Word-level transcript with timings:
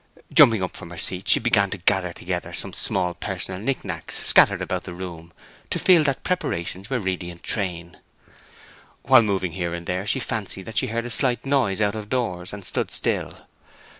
Jumping 0.33 0.63
up 0.63 0.75
from 0.75 0.89
her 0.89 0.97
seat, 0.97 1.27
she 1.29 1.39
began 1.39 1.69
to 1.69 1.77
gather 1.77 2.11
together 2.11 2.51
some 2.53 2.73
small 2.73 3.13
personal 3.13 3.61
knick 3.61 3.85
knacks 3.85 4.15
scattered 4.17 4.59
about 4.59 4.83
the 4.83 4.95
room, 4.95 5.31
to 5.69 5.77
feel 5.77 6.03
that 6.03 6.23
preparations 6.23 6.89
were 6.89 6.97
really 6.97 7.29
in 7.29 7.37
train. 7.37 7.99
While 9.03 9.21
moving 9.21 9.51
here 9.51 9.75
and 9.75 9.85
there 9.85 10.07
she 10.07 10.19
fancied 10.19 10.63
that 10.63 10.79
she 10.79 10.87
heard 10.87 11.05
a 11.05 11.11
slight 11.11 11.45
noise 11.45 11.81
out 11.81 11.93
of 11.93 12.09
doors, 12.09 12.51
and 12.51 12.65
stood 12.65 12.89
still. 12.89 13.41